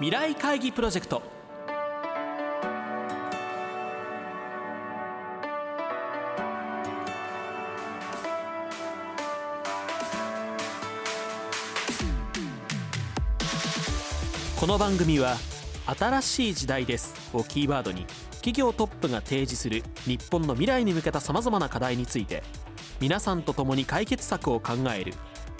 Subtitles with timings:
[0.00, 1.20] 未来会議プロジェクト。
[14.60, 15.36] この番組は
[15.98, 17.12] 新しい時代です。
[17.32, 22.44] をキーワードに企業トップが提示する日本の未来に向けたさまざまな課題について
[23.00, 25.14] 皆さんと共に解決策を考える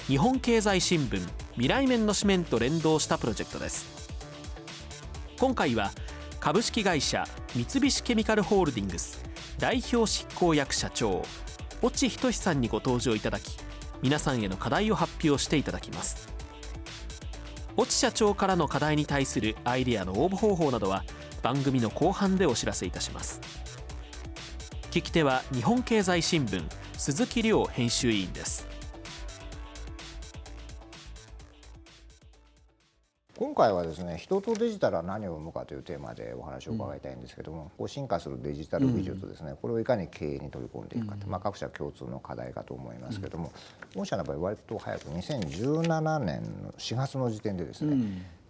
[0.07, 1.20] 日本経済新聞
[1.55, 3.98] 未来面の紙面と連動したプロジェクトです。
[5.38, 5.92] 今回は
[6.41, 7.24] 株式会社
[7.55, 9.23] 三菱ケミカルホールディングス
[9.59, 11.23] 代表執行役社長
[11.80, 13.56] 越智仁さんにご登場いただき
[14.02, 16.29] 皆さんへの課題を発表していただきます。
[17.79, 21.05] 越智社長からの課題に対するアイデアの応募方法などは
[21.43, 23.41] 番組の後半でお知らせいたします。
[24.91, 26.65] 聞き手は日本経済新聞
[26.96, 28.68] 鈴木亮編集委員です。
[33.38, 43.52] 今回はですね人とデジタルは何を生むかというテーマでお話を伺いたいんですけども、こう進化するデジタル技術ですね、これをいかに経営に取り込んでいくかと、まあ、各社共通の課題かと思いますけども、
[43.95, 47.96] 御社の場合割と早く2017年の4月の時点でですね、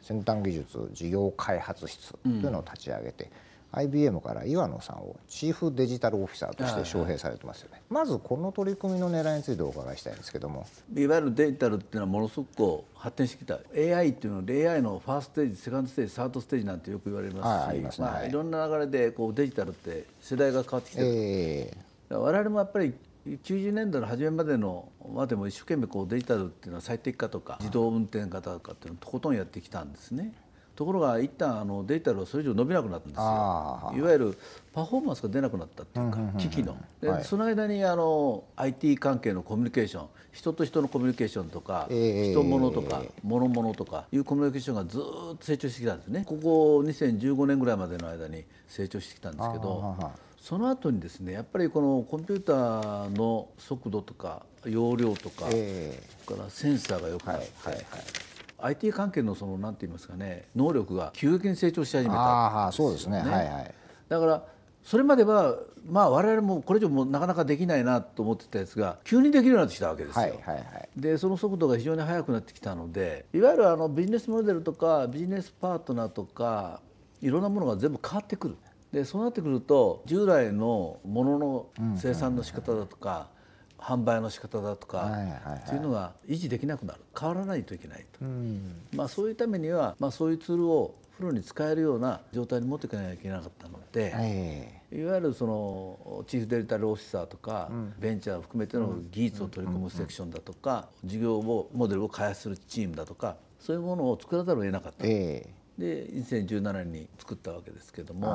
[0.01, 3.31] 先端技術事業開発室というのを立ち上げて、
[3.73, 10.67] IBM から岩野さんをチーフデジタルオフィサーとして招聘されてますよね、まずこの取り組みの狙いについてお伺いしたいんですけども。
[10.95, 13.59] いわゆるデジタルっていうのはものすごくこう発展してきた。
[13.77, 22.95] AI っていうのは AI のファーストステージセカンドステージサードステージなんてよく言われますし、はいまあ、いろんな流れでこうデジタルって世代が変わってきてる、えー、我々もやっぱり
[23.27, 30.33] 90年代の初めまでのまでも一生懸命こうデジタルっていうのは最適化とか自動運転型とかっていうのをとことんやってきたんですね。
[30.79, 33.93] ところが一旦あのデジタルはそれ以上伸びなくなったんですよ。
[33.97, 34.39] いわゆる
[34.73, 36.77] パフォーマンスが出なくなったっていうか機器の。
[37.01, 46.23] で、はい、その間にあの IT 関係のコミュニケーション人と人のコミュニケーションとか、えー、人物とか物物とかいうコミュニケーションがずっと成長してきたんですね。
[46.25, 49.97] ここ2015年ぐらいまでの間に成長してきたんですけど
[50.41, 58.28] その後にですねやっぱりこのコンピューターの速度とか容量とか、えー、それからセンサーが良くなって、はいはいはい
[58.59, 62.67] IT 関係のそのなんて言いますかね能力が急激に成長し始めた。
[62.67, 63.75] あそうですね、はいはい、
[64.09, 64.45] だから
[64.83, 70.23] それまではまあ我々もこれ以上もなかなかできないなと思ってたやつが急にできるようになってきたわけですよ。
[70.23, 76.81] はいはいはい、でその速度が非常に速くなってきたのでいわゆるあのビジネスモデルとかビジネスパートナーとか
[77.21, 78.57] いろんなものが全部変わってくる。
[78.93, 81.67] でそうなってくると従来のものの
[81.97, 83.29] 生産の仕方だとか、
[83.79, 85.11] 販売の仕方だとか
[85.65, 87.01] っていうのが維持できなくなる。
[87.19, 88.25] 変わらないといけないと、
[88.97, 105.05] まあ、そういうためには、まあ、そういうツールをプロに使えるような状態に持っていかなきゃいけなかったので、いわゆるそのチーフデジタルオフィサーとか、ベンチャーを含めての技術を取り込むセクションだとか、事業をモデルを開発するチームだとかそういうものを作らざるを得なかった。
[105.05, 105.45] で
[105.79, 108.27] 2017年に作ったわけですけども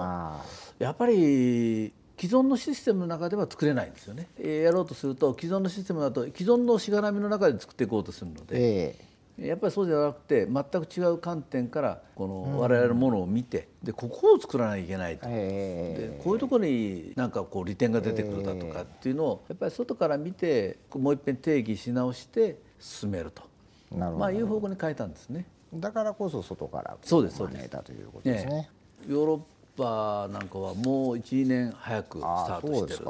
[0.80, 1.92] やっぱり
[2.24, 4.30] 既存のシステムの中では作れないんですよね。
[4.42, 8.96] やろうとすると既存のシステムだと既存のしがらみの中で作っていこうとするので、
[9.38, 23.44] えー、やっぱりそうじゃなくて全く違う観点からこの我々のものを見てでここを作らなきゃいけないと、えー、でこういうところになんかこう利点が出てくるだとかっていうのをやっぱり外から見てもう一遍定義し直して進めると。
[23.92, 25.46] まあいう方向に変えたんですね。
[25.74, 27.70] だからこそ外からそうですそうです。
[27.70, 28.70] ということですね。
[29.10, 29.42] ヨーロッ
[29.78, 33.10] パなんかはもう12年早くスタートしてる。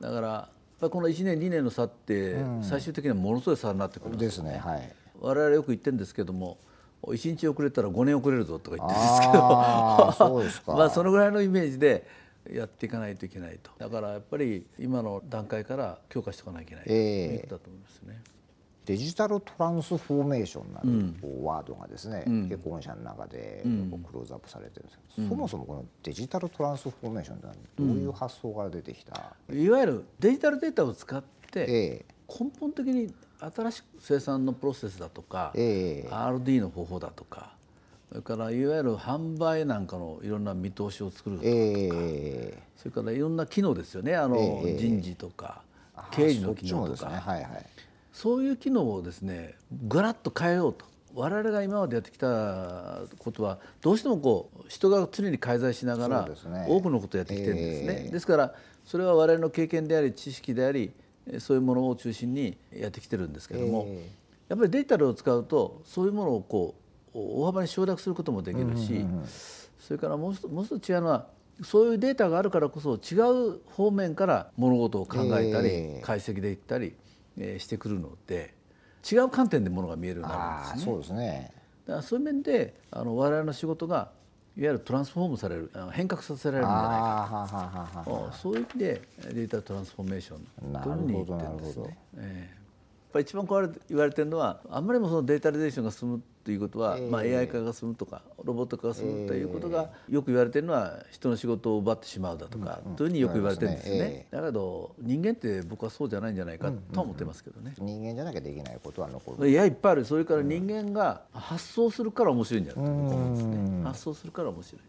[0.00, 0.48] だから
[0.90, 6.58] この1年2年の差って最終的にはものすごい差になってくるんですよね、はい、我々よく言ってるんですけども
[7.04, 10.74] 1日遅れたら5年遅れるぞとか言ってるんですけど。
[10.76, 12.06] まあそのぐらいのイメージで
[12.50, 13.70] やっていかないといけないと。
[13.78, 18.20] だからやっぱり今の段階から強化しておかなきゃいけないと言ったと思いますね。
[18.84, 23.68] デジタルトランスフォーメーションなるワードがですね、うん、結婚者の中でク
[24.12, 37.52] ローズアップされてるんですけど、うん、そもそもこのデジタルトランスフォーメーションというのはどういう発想から出てきた、うん、いわゆるデジタルデータを使って根本的に新しく生産のプロセスだとか、えー、RD の方法だとか
[38.08, 44.14] それからいわゆる販売なんかのいろんな見通しを作るとか、えー、それからいろんな機能ですよね。
[44.14, 45.62] あの、えー、人事とか
[46.10, 47.10] 経理の機能とか。
[48.12, 49.54] そういう機能をですね
[49.86, 50.92] ぐらっと変えようと。
[51.14, 56.28] 我々が今までやってきたことはどうしてもこう人が常に介在しながら
[56.66, 58.10] 多くのことをやってきてるんですね。
[58.10, 58.54] ですから
[58.86, 60.90] それは我々の経験であり知識であり
[61.38, 63.86] そういうものを中心にやってきてるんですけども
[64.48, 66.74] やっぱりデジタルを使うとそういうものをこ
[67.14, 69.04] う大幅に省略することもできるし
[69.78, 71.26] それからもう一つ違うのは
[71.62, 73.16] そういうデータがあるからこそ違
[73.50, 76.94] う方面から物事を考えたり解析でいったり
[77.36, 78.54] してくるので
[79.10, 80.92] 違う観点でものが見えるようになるんですね。
[80.92, 81.52] そうですね。
[81.86, 84.10] だからそういう面であの我々の仕事が
[84.56, 89.02] いわゆるトランスフォームされる変革させられるんじゃないかそういう意味で
[89.32, 92.61] デジタルトランスフォーメーションというふうに言ってるんですね。
[93.14, 109.48] えーぱ一番これ言われてるのはあんまりもそのデータリゼーションが進むということは、まあ、AI 化が進むとかロボット化が進むということがよく言われてるのは人の仕事を奪ってしまうだとか、というふうによく言われてるんですね、だけど人間って僕はそうじゃないんじゃないかとは思ってますけどね、人間じゃなきゃできないことは残る。
[109.48, 110.04] いやいっぱいある。
[110.04, 113.84] それから人間が発想するから面白いんじゃないかと思うんですね。
[113.84, 114.80] 発想するから面白い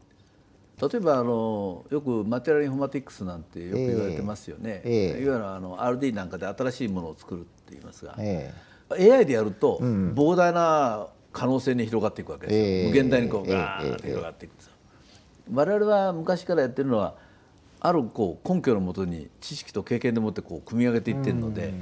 [0.81, 14.73] 例えばあのよくマテリアルインフォマティクスなんてよく言われてますよね、えー、いわゆるあの RD なんかで新しいものを作るって言いますが、えー、AI でやると膨大な可能性に広がっていくわけですよ、えー、無限大にこうガーッと広がっていくんですよ、
[15.53, 17.15] 我々は昔からやってるのは
[17.79, 21.73] あるこう根拠のもとに知識と経験でもってこう組み上げていってるので、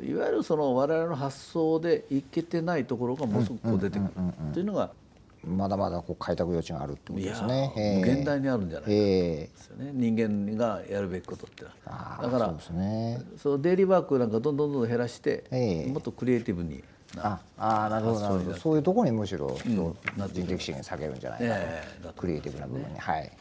[0.00, 4.10] いわゆるその我々の発想でいけてないところがものすごくこう出てくる
[4.54, 4.92] というのが
[5.48, 7.72] まだまだこう開拓余地があるってことですね。
[8.04, 15.44] 現代にあるんじゃないかですよね、人間がやるべきことってだからそうです、ね、そのデイリーワークなんかどんどんどんどん減らして、
[15.88, 16.82] もっとクリエイティブに
[17.16, 18.56] ああなるほどなるほど。
[18.56, 19.96] そういうところにむしろ、うん、
[20.28, 23.32] 人的資源下げるんじゃないか、えー、クリエイティブな部分に、ね、はい。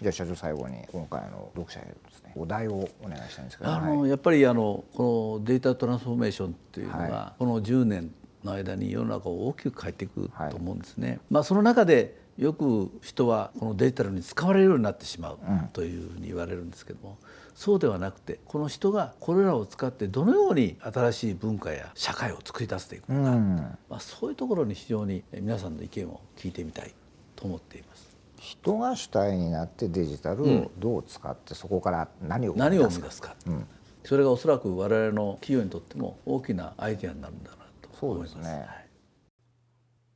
[0.00, 3.70] じゃあ社長最後に今回の読者へですねお題をお願いしたいんですけど。
[3.70, 8.14] あの、はい、やっぱりあのこのデータトランスフォーメーションっていうのが、はい、この10年
[8.46, 11.08] の間に世の中を大きく変えていくと思うんですね。
[11.08, 15.38] はい、まあ、その中でよく人はこのデジタルに使われるようになってしまう
[15.72, 17.18] というふうに言われるんですけども、
[17.54, 23.56] そうではなくてこの人がこれらを使ってどのように新しい文化や社会を作り出していくのか、うん、
[23.88, 26.94] まあ、そういうところに非常に皆さんの意見を聞いてみたい
[27.34, 28.16] と思っています。
[28.38, 33.10] 人が主体になってデジタルをどう使って、そこから何を生み出すか。
[33.10, 33.66] すかうん、
[34.04, 37.65] それがおそらく我々の企業にとっても大きなアイデアになるんだな
[37.98, 38.66] そうですね、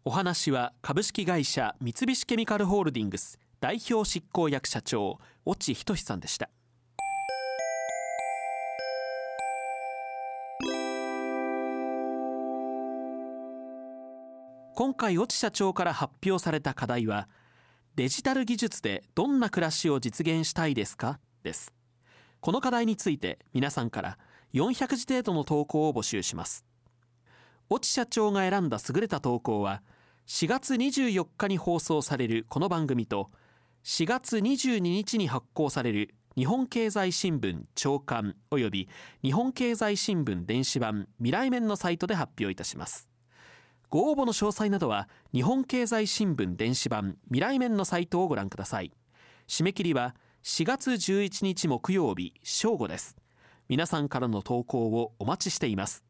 [0.05, 6.51] お話は株式会社三菱ケミカルホールディングス代表執行役社長越智仁さんでした。
[14.75, 17.29] 今回越智社長から発表された課題は
[17.97, 21.19] デジタル技術でどんな暮らしを実現したいですか？
[21.43, 21.73] です。
[22.41, 24.19] この課題について皆さんから
[24.53, 26.67] 400字程度の投稿を募集します。
[27.73, 29.83] 越智社長が選んだ優れた投稿は
[30.27, 33.31] 4月24日に放送されるこの番組と
[33.85, 38.89] 4月22日に発行される日本経済新聞長官および
[39.23, 43.09] 日本経済新聞電子版未来面のサイトで発表いたします。
[43.89, 48.93] ご応募の詳細などは日本経済新聞電子版未来面のサイトをご覧ください。
[49.47, 53.17] 締め切りは4月11日木曜日正午です。
[53.69, 56.10] 皆さんからの投稿をお待ちしています。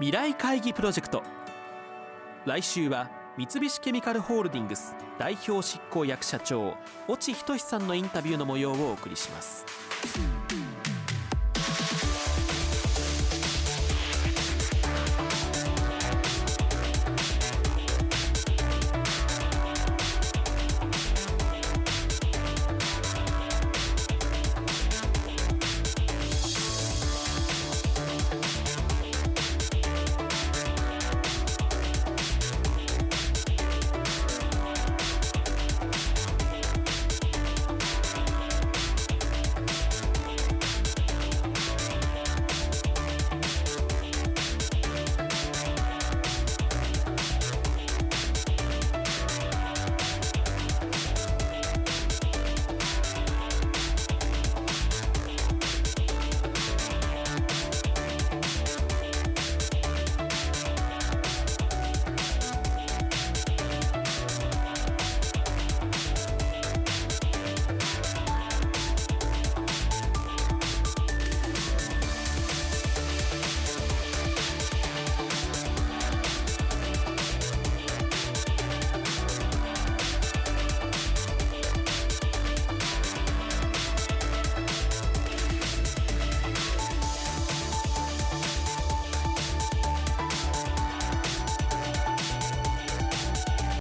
[0.00, 1.24] 未来会議プロジェクト。
[2.46, 6.76] 来週は三菱ケミカルホールディングス代表執行役社長
[7.08, 9.66] 越智仁さんのインタビューの模様をお送りします。